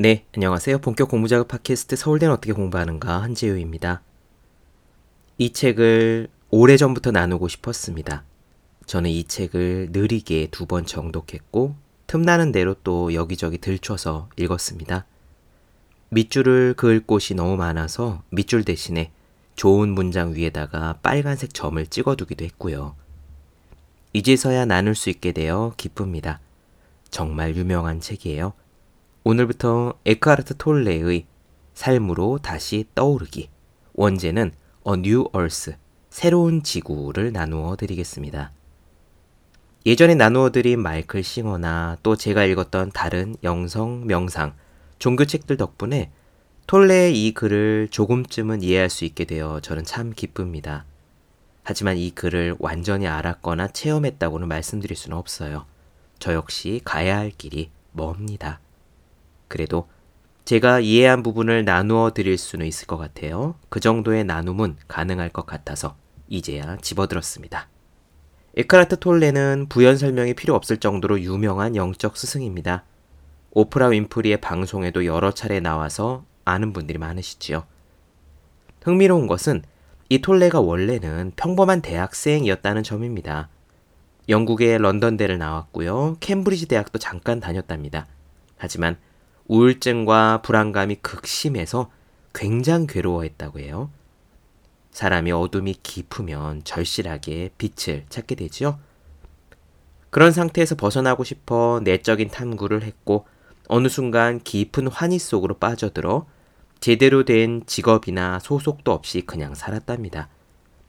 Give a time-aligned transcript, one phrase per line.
[0.00, 0.78] 네, 안녕하세요.
[0.78, 4.00] 본격 공부 작업 팟캐스트 서울대는 어떻게 공부하는가 한재우입니다.
[5.38, 8.22] 이 책을 오래전부터 나누고 싶었습니다.
[8.86, 11.74] 저는 이 책을 느리게 두 번 정독했고
[12.06, 15.04] 틈나는 대로 또 여기저기 들춰서 읽었습니다.
[16.10, 19.10] 밑줄을 그을 곳이 너무 많아서 밑줄 대신에
[19.56, 22.94] 좋은 문장 위에다가 빨간색 점을 찍어두기도 했고요.
[24.12, 26.38] 이제서야 나눌 수 있게 되어 기쁩니다.
[27.10, 28.52] 정말 유명한 책이에요.
[29.30, 31.26] 오늘부터 에크하르트 톨레의
[31.74, 33.50] 삶으로 다시 떠오르기.
[33.92, 34.52] 원제는
[34.86, 35.74] A New Earth,
[36.08, 38.52] 새로운 지구를 나누어 드리겠습니다.
[39.84, 44.54] 예전에 나누어 드린 마이클 싱어나 또 제가 읽었던 다른 영성, 명상,
[44.98, 46.10] 종교책들 덕분에
[46.66, 50.86] 톨레의 이 글을 조금쯤은 이해할 수 있게 되어 저는 참 기쁩니다.
[51.64, 55.66] 하지만 이 글을 완전히 알았거나 체험했다고는 말씀드릴 수는 없어요.
[56.18, 58.60] 저 역시 가야 할 길이 멉니다.
[59.48, 59.88] 그래도
[60.44, 63.56] 제가 이해한 부분을 나누어 드릴 수는 있을 것 같아요.
[63.68, 65.96] 그 정도의 나눔은 가능할 것 같아서
[66.28, 67.68] 이제야 집어들었습니다.
[68.56, 72.84] 에카라트 톨레는 부연 설명이 필요 없을 정도로 유명한 영적 스승입니다.
[73.50, 77.64] 오프라 윈프리의 방송에도 여러 차례 나와서 아는 분들이 많으시지요.
[78.82, 79.62] 흥미로운 것은
[80.08, 83.48] 이 톨레가 원래는 평범한 대학생이었다는 점입니다.
[84.28, 86.16] 영국의 런던대를 나왔고요.
[86.20, 88.06] 캠브리지 대학도 잠깐 다녔답니다.
[88.56, 88.96] 하지만
[89.48, 91.90] 우울증과 불안감이 극심해서
[92.34, 93.90] 굉장히 괴로워했다고 해요.
[94.90, 98.78] 사람이 어둠이 깊으면 절실하게 빛을 찾게 되지요.
[100.10, 103.26] 그런 상태에서 벗어나고 싶어 내적인 탐구를 했고
[103.68, 106.26] 어느 순간 깊은 환희 속으로 빠져들어
[106.80, 110.28] 제대로 된 직업이나 소속도 없이 그냥 살았답니다.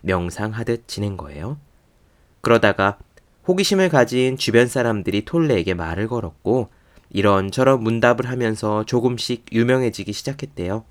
[0.01, 1.57] 명상하듯 지낸 거예요.
[2.41, 2.97] 그러다가
[3.47, 6.69] 호기심을 가진 주변 사람들이 톨레에게 말을 걸었고
[7.11, 10.85] 이런저런 문답을 하면서 조금씩 유명해지기 시작했대요.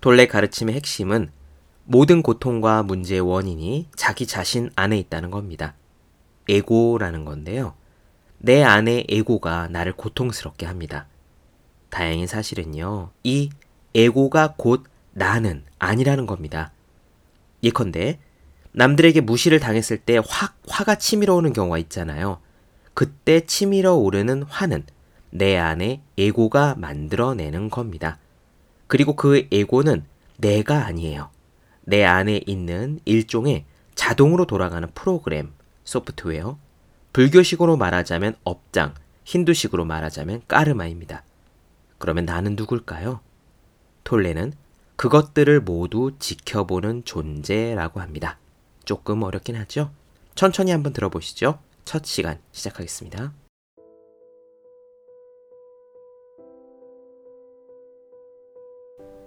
[0.00, 1.30] 톨레 가르침의 핵심은
[1.84, 5.74] 모든 고통과 문제의 원인이 자기 자신 안에 있다는 겁니다.
[6.48, 7.74] 에고라는 건데요.
[8.38, 11.06] 내 안에 에고가 나를 고통스럽게 합니다.
[11.90, 13.50] 다행히 사실은요, 이
[13.94, 16.72] 에고가 곧 나는 아니라는 겁니다.
[17.62, 18.18] 예컨대,
[18.72, 22.40] 남들에게 무시를 당했을 때 확 화가 치밀어 오는 경우가 있잖아요.
[22.94, 24.84] 그때 치밀어 오르는 화는
[25.34, 28.18] 내 안에 에고가 만들어내는 겁니다.
[28.86, 30.04] 그리고 그 에고는
[30.36, 31.30] 내가 아니에요.
[31.82, 35.52] 내 안에 있는 일종의 자동으로 돌아가는 프로그램,
[35.84, 36.58] 소프트웨어,
[37.14, 38.94] 불교식으로 말하자면 업장,
[39.24, 41.24] 힌두식으로 말하자면 까르마입니다.
[41.98, 43.20] 그러면 나는 누굴까요?
[44.04, 44.52] 톨레는
[44.96, 48.38] 그것들을 모두 지켜보는 존재라고 합니다.
[48.84, 49.92] 조금 어렵긴 하죠?
[50.34, 51.58] 천천히 한번 들어보시죠.
[51.84, 53.32] 첫 시간 시작하겠습니다.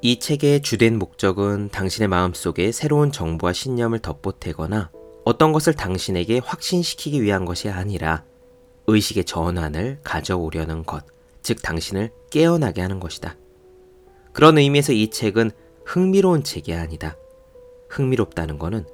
[0.07, 4.91] 이 책의 주된 목적은 당신의 마음속에 새로운 정보와 신념을 덧보태거나
[5.23, 8.23] 어떤 것을 당신에게 확신시키기 위한 것이 아니라
[8.85, 11.03] 의식의 전환을 가져오려는 것,
[11.41, 13.35] 즉 당신을 깨어나게 하는 것이다.
[14.31, 15.49] 그런 의미에서 이 책은
[15.85, 17.17] 흥미로운 책이 아니다.
[17.89, 18.85] 흥미롭다는 것은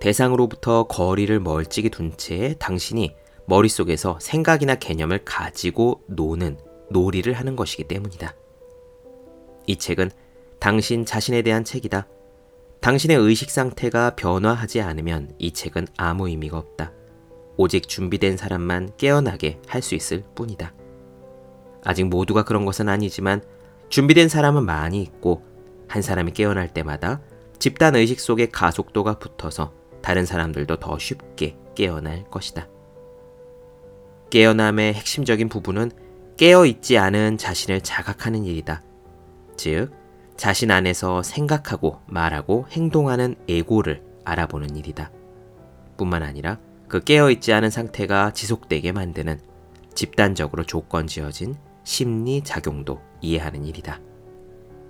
[0.00, 3.14] 대상으로부터 거리를 멀찍이 둔 채 당신이
[3.46, 6.58] 머릿속에서 생각이나 개념을 가지고 노는
[6.90, 8.34] 놀이를 하는 것이기 때문이다.
[9.66, 10.10] 이 책은
[10.58, 12.06] 당신 자신에 대한 책이다.
[12.80, 16.92] 당신의 의식 상태가 변화하지 않으면 이 책은 아무 의미가 없다.
[17.56, 20.72] 오직 준비된 사람만 깨어나게 할 수 있을 뿐이다.
[21.84, 23.42] 아직 모두가 그런 것은 아니지만
[23.88, 25.42] 준비된 사람은 많이 있고
[25.88, 27.20] 한 사람이 깨어날 때마다
[27.58, 32.68] 집단 의식 속에 가속도가 붙어서 다른 사람들도 더 쉽게 깨어날 것이다.
[34.30, 35.90] 깨어남의 핵심적인 부분은
[36.36, 38.82] 깨어 있지 않은 자신을 자각하는 일이다.
[39.56, 39.90] 즉,
[40.38, 45.10] 자신 안에서 생각하고 말하고 행동하는 에고를 알아보는 일이다.
[45.96, 49.40] 뿐만 아니라 그 깨어있지 않은 상태가 지속되게 만드는
[49.94, 54.00] 집단적으로 조건 지어진 심리 작용도 이해하는 일이다.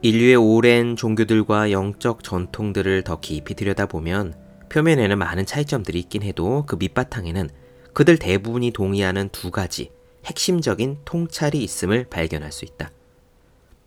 [0.02, 4.34] 인류의 오랜 종교들과 영적 전통들을 더 깊이 들여다보면
[4.68, 7.48] 표면에는 많은 차이점들이 있긴 해도 그 밑바탕에는
[7.94, 9.90] 그들 대부분이 동의하는 두 가지
[10.26, 12.90] 핵심적인 통찰이 있음을 발견할 수 있다.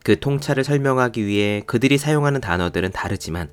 [0.04, 3.50] 그 통찰을 설명하기 위해 그들이 사용하는 단어들은 다르지만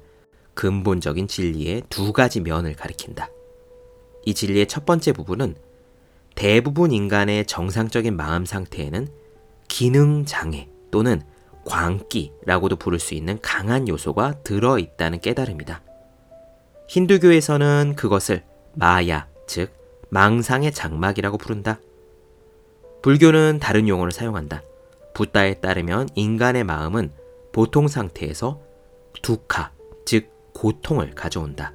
[0.55, 3.31] 근본적인 진리의 두 가지 면을 가리킨다.
[4.25, 5.57] 이 진리의 첫 번째 부분은
[6.35, 9.09] 대부분 인간의 정상적인 마음 상태에는
[9.69, 11.23] 기능 장애 또는
[11.65, 15.83] 광기라고도 부를 수 있는 강한 요소가 들어 있다는 깨달음이다.
[16.89, 18.43] 힌두교에서는 그것을
[18.75, 19.71] 마야, 즉
[20.11, 21.79] 망상의 장막이라고 부른다.
[23.03, 24.63] 불교는 다른 용어를 사용한다.
[25.19, 27.11] 붓다에 따르면 인간의 마음은
[27.51, 28.61] 보통 상태에서
[29.21, 29.73] 두카,
[30.07, 31.75] 즉 고통을 가져온다.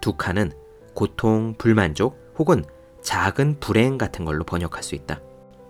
[0.00, 0.52] 두카는
[0.94, 2.64] 고통, 불만족 혹은
[3.02, 5.20] 작은 불행 같은 걸로 번역할 수 있다.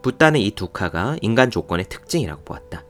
[0.03, 2.85] 붓다는 이 두카가 인간 조건의 특징이라고 보았다.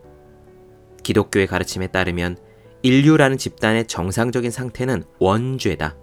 [1.03, 2.37] 기독교의 가르침에 따르면
[2.83, 5.97] 인류라는 집단의 정상적인 상태는 원죄다.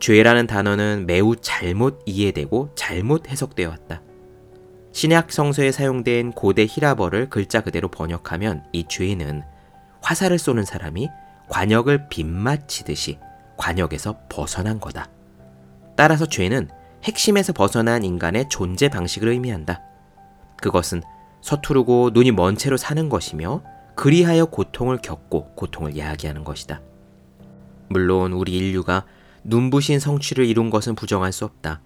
[0.00, 4.02] 죄라는 단어는 매우 잘못 이해되고 잘못 해석되어 왔다.
[4.92, 9.42] 신약 성서에 사용된 고대 히라버를 글자 그대로 번역하면 이 죄는
[10.02, 11.08] 화살을 쏘는 사람이
[11.48, 13.18] 관역을 빗맞히듯이
[13.56, 15.08] 관역에서 벗어난 거다.
[15.96, 16.68] 따라서 죄는
[17.04, 19.80] 핵심에서 벗어난 인간의 존재 방식을 의미한다.
[20.60, 21.02] 그것은
[21.40, 23.62] 서투르고 눈이 먼 채로 사는 것이며
[23.94, 26.80] 그리하여 고통을 겪고 고통을 야기하는 것이다.
[27.88, 29.04] 물론 우리 인류가
[29.44, 31.80] 눈부신 성취를 이룬 것은 부정할 수 없다.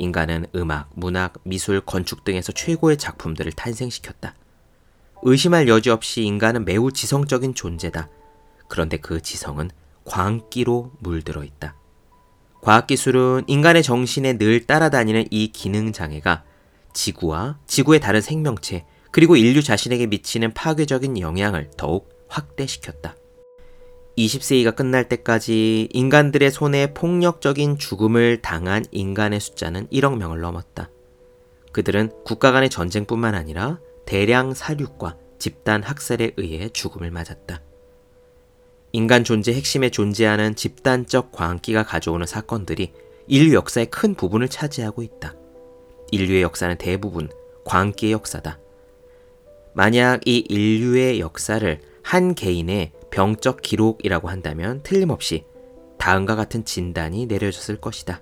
[0.00, 4.34] 인간은 음악, 문학, 미술, 건축 등에서 최고의 작품들을 탄생시켰다.
[5.22, 8.08] 의심할 여지 없이 인간은 매우 지성적인 존재다.
[8.68, 9.70] 그런데 그 지성은
[10.04, 11.74] 광기로 물들어 있다.
[12.62, 16.44] 과학기술은 인간의 정신에 늘 따라다니는 이 기능 장애가
[16.92, 23.14] 지구와 지구의 다른 생명체, 그리고 인류 자신에게 미치는 파괴적인 영향을 더욱 확대시켰다.
[24.26, 30.90] 20세기가 끝날 때까지 인간들의 손에 폭력적인 죽음을 당한 인간의 숫자는 1억 명을 넘었다.
[31.72, 37.62] 그들은 국가 간의 전쟁뿐만 아니라 대량 사륙과 집단 학살에 의해 죽음을 맞았다.
[38.92, 42.92] 인간 존재 핵심에 존재하는 집단적 광기가 가져오는 사건들이
[43.28, 45.34] 인류 역사의 큰 부분을 차지하고 있다.
[46.10, 47.28] 인류의 역사는 대부분
[47.64, 48.58] 광기의 역사다.
[49.72, 55.44] 만약 이 인류의 역사를 한 개인의 병적 기록이라고 한다면 틀림없이
[55.98, 58.20] 다음과 같은 진단이 내려졌을 것이다.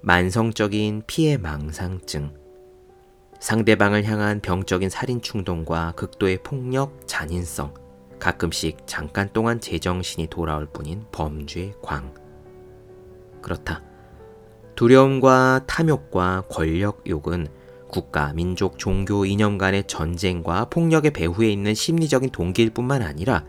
[0.00, 2.34] 만성적인 피해 망상증,
[3.38, 7.74] 상대방을 향한 병적인 살인 충동과 극도의 폭력, 잔인성,
[8.18, 12.14] 가끔씩 잠깐 동안 제정신이 돌아올 뿐인 범죄 광.
[13.40, 13.82] 그렇다.
[14.76, 17.48] 두려움과 탐욕과 권력욕은
[17.88, 23.44] 국가, 민족, 종교, 이념 간의 전쟁과 폭력의 배후에 있는 심리적인 동기일 뿐만 아니라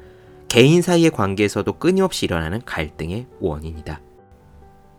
[0.53, 3.99] 개인 사이의 관계에서도 끊임없이 일어나는 갈등의 원인이다.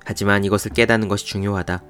[0.04, 1.80] 하지만 이것을 깨닫는 것이 중요하다.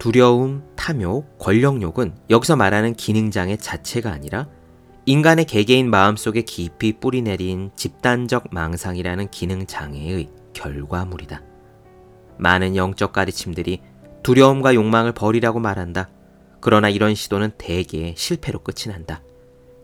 [0.00, 4.48] 두려움, 탐욕, 권력욕은 여기서 말하는 기능장애 자체가 아니라
[5.06, 11.40] 인간의 개개인 마음속에 깊이 뿌리내린 집단적 망상이라는 기능장애의 결과물이다.
[12.36, 13.80] 많은 영적 가르침들이
[14.24, 16.10] 두려움과 욕망을 버리라고 말한다.
[16.60, 19.22] 그러나 이런 시도는 대개 실패로 끝이 난다.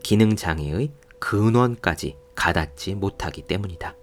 [0.03, 0.91] 기능장애의
[1.21, 3.97] 근원까지 가닿지 못하기 때문이다.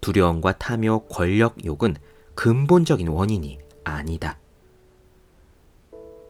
[0.00, 1.96] 두려움과 탐욕, 권력 욕은
[2.36, 4.38] 근본적인 원인이 아니다.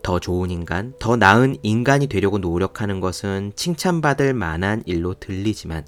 [0.02, 5.84] 더 좋은 인간, 더 나은 인간이 되려고 노력하는 것은 칭찬받을 만한 일로 들리지만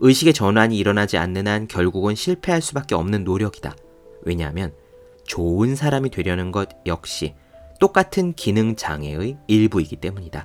[0.00, 3.74] 의식의 전환이 일어나지 않는 한 결국은 실패할 수밖에 없는 노력이다.
[4.24, 4.74] 왜냐하면
[5.24, 7.34] 좋은 사람이 되려는 것 역시
[7.80, 10.44] 똑같은 기능 장애의 일부이기 때문이다.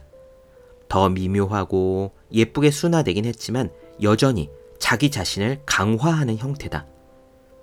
[0.88, 3.72] 더 미묘하고 예쁘게 순화되긴 했지만
[4.02, 4.50] 여전히
[4.80, 6.86] 자기 자신을 강화하는 형태다.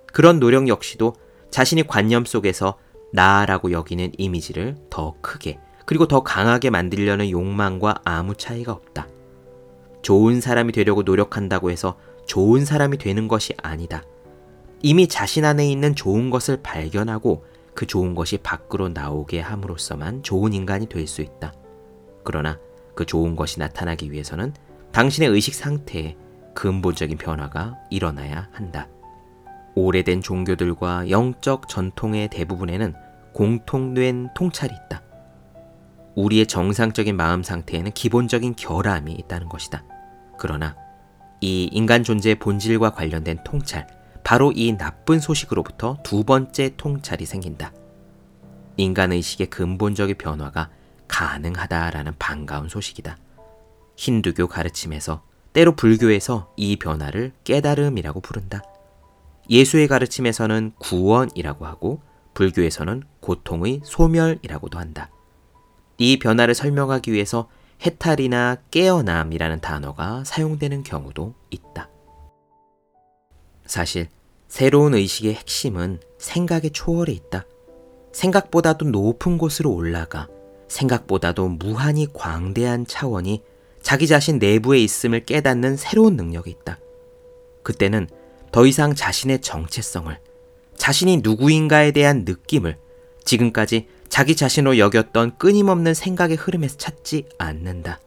[0.07, 1.15] 그런 노력 역시도
[1.49, 2.77] 자신이 관념 속에서
[3.13, 9.07] 나라고 여기는 이미지를 더 크게 그리고 더 강하게 만들려는 욕망과 아무 차이가 없다.
[10.01, 14.03] 좋은 사람이 되려고 노력한다고 해서 좋은 사람이 되는 것이 아니다.
[14.81, 20.87] 이미 자신 안에 있는 좋은 것을 발견하고 그 좋은 것이 밖으로 나오게 함으로써만 좋은 인간이
[20.87, 21.53] 될 수 있다.
[22.23, 22.59] 그러나
[22.95, 24.53] 그 좋은 것이 나타나기 위해서는
[24.91, 26.15] 당신의 의식 상태에
[26.55, 28.87] 근본적인 변화가 일어나야 한다.
[29.75, 32.95] 오래된 종교들과 영적 전통의 대부분에는
[33.33, 35.03] 공통된 통찰이 있다.
[36.15, 39.83] 우리의 정상적인 마음 상태에는 기본적인 결함이 있다는 것이다.
[40.37, 40.75] 그러나
[41.41, 43.85] 이 인간 존재의 본질과 관련된 통찰,
[44.23, 47.73] 바로 이 나쁜 소식으로부터 두 번째 통찰이 생긴다.
[48.77, 50.69] 인간 의식의 근본적인 변화가
[51.07, 53.17] 가능하다라는 반가운 소식이다.
[53.97, 55.23] 힌두교 가르침에서
[55.55, 58.61] 때로 불교에서 이 변화를 깨달음이라고 부른다.
[59.49, 62.01] 예수의 가르침에서는 구원이라고 하고
[62.33, 65.09] 불교에서는 고통의 소멸이라고도 한다.
[65.97, 67.47] 이 변화를 설명하기 위해서
[67.85, 71.89] 해탈이나 깨어남이라는 단어가 사용되는 경우도 있다.
[73.65, 74.09] 사실
[74.49, 77.45] 새로운 의식의 핵심은 생각의 초월에 있다.
[78.11, 80.27] 생각보다도 높은 곳으로 올라가
[80.67, 83.41] 생각보다도 무한히 광대한 차원이
[83.85, 86.79] 자기 자신 내부에 있음을 깨닫는 새로운 능력이 있다.
[87.61, 88.07] 그때는
[88.51, 90.17] 더 이상 자신의 정체성을,
[90.75, 92.79] 자신이 누구인가에 대한 느낌을
[93.25, 97.99] 지금까지 자기 자신으로 여겼던 끊임없는 생각의 흐름에서 찾지 않는다.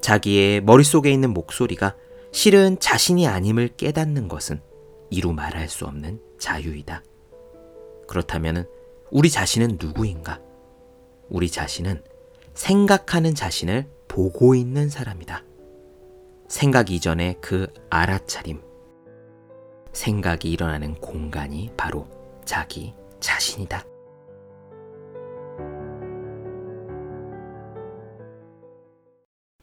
[0.00, 1.94] 자기의 머릿속에 있는 목소리가
[2.32, 4.62] 실은 자신이 아님을 깨닫는 것은
[5.10, 7.04] 이루 말할 수 없는 자유이다.
[8.08, 8.66] 그렇다면
[9.10, 10.40] 우리 자신은 누구인가?
[11.28, 12.02] 우리 자신은
[12.54, 15.44] 생각하는 자신을 보고 있는 사람이다.
[16.48, 18.60] 생각 이전의 그 알아차림.
[19.92, 22.08] 생각이 일어나는 공간이 바로
[22.44, 23.84] 자기 자신이다.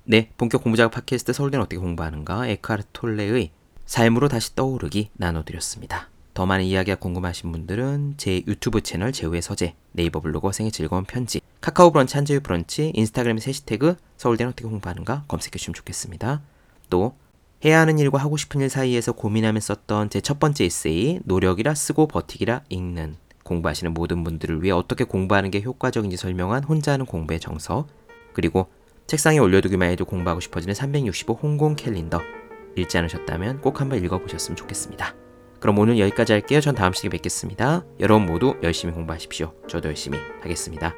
[0.06, 3.52] 네, 본격 공부작업 팟캐스트 서울대는 어떻게 공부하는가 에크하르트 톨레의
[3.86, 6.10] 삶으로 다시 떠오르기 나눠드렸습니다.
[6.34, 11.42] 더 많은 이야기가 궁금하신 분들은 제 유튜브 채널 제우의 서재, 네이버 블로그 생의 즐거운 편지,
[11.68, 16.42] 카카오 브런치 한재유 브런치, 인스타그램 해시태그 서울대는 어떻게 공부하는가 검색해 주시면 좋겠습니다.
[16.90, 17.18] 또
[17.66, 22.08] 해야 하는 일과 하고 싶은 일 사이에서 고민하며 썼던 제 첫 번째 에세이 노력이라 쓰고
[22.08, 27.88] 버티기라 읽는 공부하시는 모든 분들을 위해 어떻게 공부하는 게 효과적인지 설명한 혼자 하는 공부의 정석
[28.32, 28.68] 그리고
[29.08, 32.22] 책상에 올려두기만 해도 공부하고 싶어지는 365 홍콩 캘린더
[32.78, 35.16] 읽지 않으셨다면 꼭 한번 읽어보셨으면 좋겠습니다.
[35.60, 36.62] 그럼 오늘 여기까지 할게요.
[36.62, 37.84] 전 다음 시간에 뵙겠습니다.
[38.00, 39.54] 여러분 모두 열심히 공부하십시오.
[39.68, 40.96] 저도 열심히 하겠습니다.